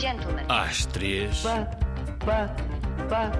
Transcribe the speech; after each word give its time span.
gentlemen. 0.00 0.44
Às 0.48 0.86
três, 0.86 1.40
Pá, 1.42 1.64
pá, 2.24 2.56
pá, 3.08 3.30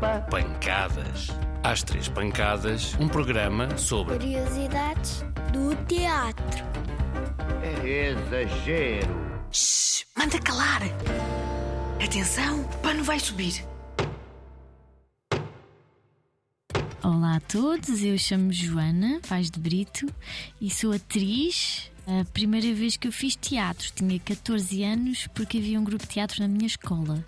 pá. 0.00 0.20
pancadas. 0.30 1.28
Às 1.62 1.82
três 1.82 2.08
pancadas, 2.08 2.94
um 3.00 3.08
programa 3.08 3.76
sobre 3.78 4.14
Curiosidades 4.18 5.24
do 5.52 5.74
teatro. 5.86 6.64
É 7.62 8.10
exagero. 8.10 9.24
Shhh, 9.50 10.04
manda 10.16 10.38
calar! 10.40 10.82
Atenção, 12.04 12.60
o 12.60 12.68
pano 12.78 13.02
vai 13.02 13.18
subir. 13.18 13.64
Olá 17.02 17.36
a 17.36 17.40
todos, 17.40 18.02
eu 18.02 18.16
chamo 18.18 18.52
Joana 18.52 19.20
Vaz 19.26 19.50
de 19.50 19.58
Brito 19.58 20.06
e 20.60 20.70
sou 20.70 20.92
atriz. 20.92 21.90
A 22.06 22.24
primeira 22.32 22.72
vez 22.74 22.96
que 22.96 23.08
eu 23.08 23.12
fiz 23.12 23.34
teatro 23.34 23.90
tinha 23.94 24.18
14 24.18 24.82
anos 24.84 25.26
porque 25.34 25.58
havia 25.58 25.80
um 25.80 25.84
grupo 25.84 26.06
de 26.06 26.12
teatro 26.12 26.40
na 26.40 26.48
minha 26.48 26.66
escola. 26.66 27.24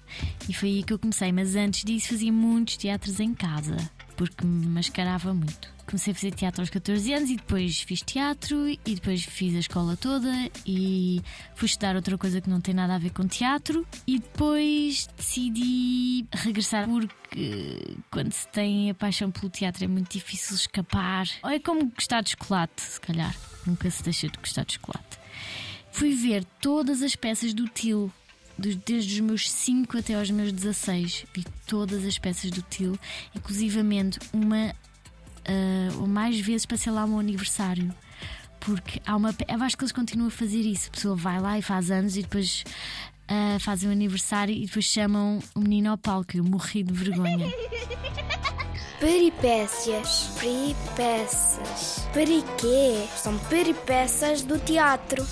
E 0.49 0.53
foi 0.53 0.69
aí 0.69 0.83
que 0.83 0.93
eu 0.93 0.99
comecei, 0.99 1.33
mas 1.33 1.57
antes 1.57 1.83
disso 1.83 2.09
fazia 2.09 2.33
muitos 2.33 2.77
teatros 2.77 3.19
em 3.19 3.35
casa 3.35 3.77
porque 4.17 4.45
me 4.45 4.67
mascarava 4.67 5.33
muito. 5.33 5.75
Comecei 5.87 6.13
a 6.13 6.15
fazer 6.15 6.33
teatro 6.33 6.63
aos 6.63 6.71
14 6.71 7.13
anos 7.13 7.31
e 7.31 7.37
depois 7.37 7.81
fiz 7.81 8.01
teatro 8.03 8.69
e 8.69 8.79
depois 8.85 9.23
fiz 9.25 9.55
a 9.55 9.61
escola 9.61 9.97
toda 9.97 10.33
e 10.67 11.23
fui 11.55 11.67
estudar 11.67 11.95
outra 11.95 12.19
coisa 12.19 12.41
que 12.41 12.51
não 12.51 12.61
tem 12.61 12.75
nada 12.75 12.97
a 12.97 12.99
ver 12.99 13.11
com 13.11 13.27
teatro 13.29 13.87
e 14.05 14.19
depois 14.19 15.09
decidi 15.17 16.27
regressar 16.33 16.89
porque 16.89 17.97
quando 18.11 18.33
se 18.33 18.49
tem 18.49 18.91
a 18.91 18.95
paixão 18.95 19.31
pelo 19.31 19.49
teatro 19.49 19.85
é 19.85 19.87
muito 19.87 20.11
difícil 20.11 20.57
escapar. 20.57 21.29
Ou 21.45 21.51
é 21.51 21.61
como 21.61 21.87
gostar 21.87 22.23
de 22.23 22.31
chocolate, 22.31 22.83
se 22.83 23.01
calhar. 23.01 23.35
Nunca 23.65 23.89
se 23.89 24.03
deixa 24.03 24.29
de 24.29 24.39
gostar 24.39 24.65
de 24.65 24.75
chocolate. 24.75 25.19
Fui 25.93 26.15
ver 26.15 26.45
todas 26.61 27.01
as 27.01 27.15
peças 27.15 27.55
do 27.55 27.69
Til 27.69 28.13
desde 28.59 29.15
os 29.15 29.21
meus 29.21 29.51
5 29.51 29.99
até 29.99 30.15
aos 30.15 30.31
meus 30.31 30.53
16. 30.53 31.27
Vi 31.35 31.45
todas 31.67 32.05
as 32.05 32.19
peças 32.19 32.51
do 32.51 32.63
Til, 32.63 32.99
inclusivamente 33.35 34.19
uma 34.33 34.75
ah, 35.47 35.97
ou 36.01 36.07
mais 36.07 36.39
vezes 36.41 36.67
para 36.67 36.79
lá 36.93 37.05
o 37.05 37.09
meu 37.09 37.19
aniversário. 37.19 37.95
Porque 38.61 39.01
há 39.07 39.15
uma. 39.15 39.35
Eu 39.49 39.63
acho 39.63 39.77
que 39.77 39.85
eles 39.85 39.93
continuam 39.93 40.29
a 40.29 40.31
fazer 40.31 40.61
isso. 40.61 40.89
A 40.89 40.93
pessoa 40.93 41.17
vai 41.17 41.41
lá 41.41 41.59
e 41.59 41.63
faz 41.63 41.91
anos 41.91 42.17
e 42.17 42.23
depois 42.23 42.65
ah, 43.29 43.59
fazem 43.61 43.89
o 43.89 43.93
aniversário 43.93 44.55
e 44.55 44.67
depois 44.67 44.85
chamam 44.85 45.39
o 45.55 45.61
menino 45.61 45.91
ao 45.91 45.99
palco. 45.99 46.37
Eu 46.37 46.45
morri 46.45 46.83
de 46.83 46.93
vergonha. 46.93 47.47
Peripécias. 48.99 50.31
Peripécias. 50.41 52.09
Periquê? 52.13 53.07
São 53.15 53.39
peripécias 53.39 54.43
do 54.43 54.59
teatro. 54.59 55.25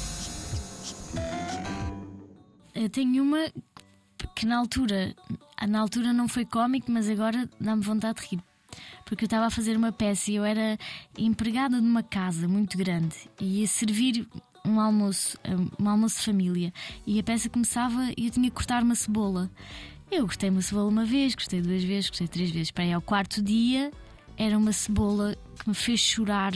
Eu 2.74 2.88
tenho 2.88 3.22
uma 3.22 3.50
que 4.34 4.44
na 4.46 4.58
altura, 4.58 5.14
na 5.68 5.80
altura 5.80 6.12
não 6.12 6.28
foi 6.28 6.44
cómico, 6.44 6.90
mas 6.90 7.08
agora 7.08 7.48
dá-me 7.60 7.82
vontade 7.82 8.20
de 8.20 8.28
rir. 8.28 8.42
Porque 9.04 9.24
eu 9.24 9.26
estava 9.26 9.46
a 9.46 9.50
fazer 9.50 9.76
uma 9.76 9.92
peça 9.92 10.30
e 10.30 10.36
eu 10.36 10.44
era 10.44 10.76
empregada 11.16 11.80
de 11.80 11.86
uma 11.86 12.02
casa 12.02 12.48
muito 12.48 12.76
grande 12.76 13.14
e 13.40 13.60
ia 13.60 13.66
servir 13.66 14.26
um 14.64 14.80
almoço, 14.80 15.38
um 15.78 15.88
almoço 15.88 16.18
de 16.18 16.24
família. 16.24 16.72
E 17.06 17.20
a 17.20 17.22
peça 17.22 17.48
começava 17.48 18.10
e 18.16 18.26
eu 18.26 18.30
tinha 18.30 18.48
que 18.48 18.56
cortar 18.56 18.82
uma 18.82 18.94
cebola. 18.94 19.50
Eu 20.10 20.26
cortei 20.26 20.50
uma 20.50 20.62
cebola 20.62 20.88
uma 20.88 21.04
vez, 21.04 21.34
gostei 21.34 21.60
duas 21.60 21.84
vezes, 21.84 22.10
gostei 22.10 22.26
três 22.26 22.50
vezes. 22.50 22.70
Para 22.70 22.84
aí 22.84 22.92
ao 22.92 23.02
quarto 23.02 23.42
dia 23.42 23.92
era 24.36 24.58
uma 24.58 24.72
cebola 24.72 25.36
que 25.60 25.68
me 25.68 25.74
fez 25.74 26.00
chorar 26.00 26.54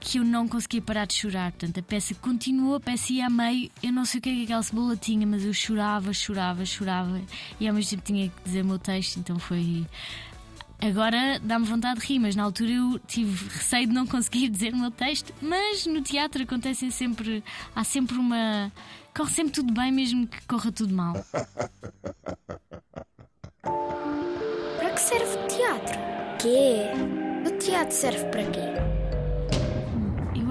que 0.00 0.18
eu 0.18 0.24
não 0.24 0.46
conseguia 0.46 0.80
parar 0.80 1.06
de 1.06 1.14
chorar. 1.14 1.52
Portanto, 1.52 1.80
a 1.80 1.82
peça 1.82 2.14
continuou, 2.14 2.76
a 2.76 2.80
peça 2.80 3.12
ia 3.12 3.26
a 3.26 3.30
meio. 3.30 3.70
Eu 3.82 3.92
não 3.92 4.04
sei 4.04 4.18
o 4.18 4.22
que 4.22 4.28
é 4.28 4.34
que 4.34 4.44
aquela 4.44 4.62
cebola 4.62 4.96
tinha, 4.96 5.26
mas 5.26 5.44
eu 5.44 5.52
chorava, 5.52 6.12
chorava, 6.12 6.64
chorava. 6.64 7.20
E 7.58 7.68
ao 7.68 7.74
mesmo 7.74 7.90
tempo 7.90 8.02
tinha 8.02 8.28
que 8.28 8.42
dizer 8.44 8.62
o 8.62 8.66
meu 8.66 8.78
texto, 8.78 9.18
então 9.18 9.38
foi. 9.38 9.86
Agora 10.80 11.40
dá-me 11.42 11.66
vontade 11.66 12.00
de 12.00 12.06
rir, 12.06 12.20
mas 12.20 12.36
na 12.36 12.44
altura 12.44 12.70
eu 12.70 13.00
tive 13.00 13.48
receio 13.48 13.88
de 13.88 13.92
não 13.92 14.06
conseguir 14.06 14.48
dizer 14.50 14.72
o 14.72 14.76
meu 14.76 14.90
texto. 14.90 15.34
Mas 15.42 15.86
no 15.86 16.02
teatro 16.02 16.42
acontecem 16.42 16.90
sempre. 16.90 17.42
Há 17.74 17.82
sempre 17.84 18.16
uma. 18.16 18.72
Corre 19.14 19.32
sempre 19.32 19.52
tudo 19.52 19.72
bem, 19.72 19.90
mesmo 19.90 20.26
que 20.26 20.40
corra 20.46 20.70
tudo 20.70 20.94
mal. 20.94 21.14
Para 23.62 24.90
que 24.94 25.00
serve 25.00 25.36
o 25.36 25.46
teatro? 25.48 25.98
Quê? 26.38 26.84
O 27.44 27.58
teatro 27.58 27.96
serve 27.96 28.24
para 28.26 28.44
quê? 28.44 28.97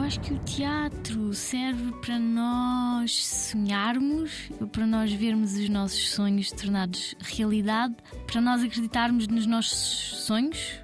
Acho 0.08 0.22
que 0.22 0.34
o 0.34 0.40
teatro 0.40 1.34
serve 1.34 1.92
para 2.00 2.18
nós 2.18 3.26
sonharmos, 3.26 4.50
para 4.72 4.88
nós 4.88 5.12
vermos 5.12 5.54
os 5.56 5.68
nossos 5.68 6.12
sonhos 6.12 6.50
tornados 6.50 7.14
realidade, 7.20 7.94
para 8.26 8.40
nós 8.40 8.64
acreditarmos 8.64 9.28
nos 9.28 9.46
nossos 9.46 10.24
sonhos. 10.24 10.80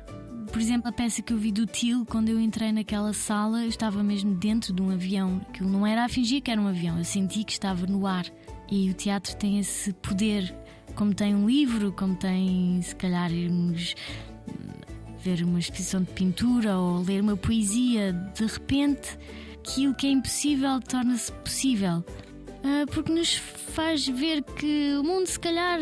Por 0.51 0.59
exemplo, 0.59 0.89
a 0.89 0.91
peça 0.91 1.22
que 1.22 1.31
eu 1.31 1.38
vi 1.38 1.53
do 1.53 1.66
Til, 1.66 2.06
quando 2.06 2.28
eu 2.28 2.38
entrei 2.38 2.73
naquela 2.73 3.13
sala, 3.13 3.63
eu 3.63 3.69
estava 3.69 4.03
mesmo 4.03 4.35
dentro 4.35 4.73
de 4.73 4.81
um 4.81 4.89
avião. 4.89 5.40
Aquilo 5.47 5.69
não 5.69 5.88
era 5.88 6.03
a 6.03 6.09
fingir 6.09 6.41
que 6.41 6.51
era 6.51 6.59
um 6.59 6.67
avião, 6.67 6.97
eu 6.97 7.05
senti 7.05 7.45
que 7.45 7.53
estava 7.53 7.88
no 7.88 8.05
ar. 8.05 8.25
E 8.69 8.90
o 8.90 8.94
teatro 8.94 9.38
tem 9.38 9.57
esse 9.57 9.94
poder, 9.94 10.53
como 10.95 11.13
tem 11.13 11.34
um 11.34 11.47
livro, 11.47 11.94
como 11.94 12.13
tem, 12.13 12.81
se 12.81 12.94
calhar, 12.94 13.31
irmos 13.31 13.95
ver 15.23 15.44
uma 15.44 15.59
exposição 15.59 16.01
de 16.01 16.11
pintura 16.11 16.78
ou 16.78 17.01
ler 17.01 17.22
uma 17.22 17.38
poesia, 17.38 18.13
de 18.34 18.45
repente 18.45 19.17
aquilo 19.59 19.95
que 19.95 20.07
é 20.07 20.11
impossível 20.11 20.79
torna-se 20.81 21.31
possível. 21.31 22.03
Ah, 22.63 22.85
porque 22.91 23.11
nos 23.11 23.35
faz 23.35 24.07
ver 24.07 24.44
que 24.44 24.95
o 24.97 25.03
mundo, 25.03 25.28
se 25.28 25.39
calhar, 25.39 25.79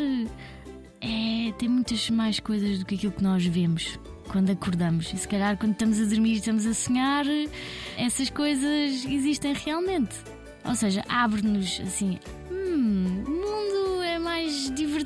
é, 1.02 1.52
tem 1.58 1.68
muitas 1.68 2.10
mais 2.10 2.40
coisas 2.40 2.80
do 2.80 2.86
que 2.86 2.96
aquilo 2.96 3.12
que 3.12 3.24
nós 3.24 3.46
vemos 3.46 4.00
quando 4.28 4.52
acordamos. 4.52 5.12
E 5.14 5.18
se 5.18 5.28
calhar, 5.28 5.58
quando 5.58 5.74
estamos 5.74 6.00
a 6.00 6.06
dormir 6.06 6.34
estamos 6.34 6.66
a 6.66 6.74
sonhar, 6.74 7.26
essas 7.98 8.30
coisas 8.30 9.06
existem 9.06 9.54
realmente. 9.54 10.16
Ou 10.64 10.76
seja, 10.76 11.04
abre-nos 11.10 11.82
assim. 11.82 12.20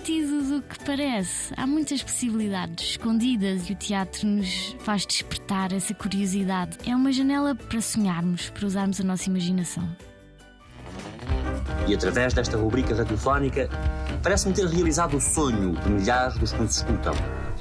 Divertido 0.05 0.43
do 0.43 0.61
que 0.61 0.85
parece. 0.85 1.53
Há 1.57 1.65
muitas 1.65 2.03
possibilidades 2.03 2.91
escondidas 2.91 3.69
e 3.69 3.73
o 3.73 3.75
teatro 3.75 4.27
nos 4.27 4.75
faz 4.79 5.05
despertar 5.05 5.73
essa 5.73 5.93
curiosidade. 5.93 6.77
É 6.87 6.95
uma 6.95 7.11
janela 7.11 7.55
para 7.55 7.81
sonharmos, 7.81 8.49
para 8.51 8.65
usarmos 8.67 9.01
a 9.01 9.03
nossa 9.03 9.27
imaginação. 9.29 9.87
E 11.87 11.93
através 11.93 12.33
desta 12.33 12.55
rubrica 12.55 12.95
radiofónica, 12.95 13.69
parece-me 14.21 14.53
ter 14.53 14.67
realizado 14.67 15.17
o 15.17 15.21
sonho 15.21 15.73
de 15.73 15.89
milhares 15.89 16.37
dos 16.37 16.53
que 16.53 16.61
nos 16.61 16.77
escutam. 16.77 17.13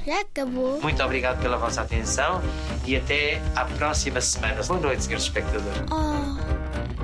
Já 0.05 0.21
acabou? 0.21 0.79
Muito 0.81 1.01
obrigado 1.01 1.41
pela 1.41 1.57
vossa 1.57 1.81
atenção 1.81 2.41
e 2.85 2.95
até 2.95 3.41
à 3.55 3.65
próxima 3.65 4.21
semana. 4.21 4.61
Boa 4.63 4.79
noite, 4.79 5.03
senhores 5.03 5.23
espectadores. 5.23 5.81
Oh. 5.91 6.94